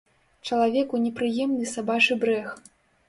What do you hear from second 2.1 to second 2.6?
брэх.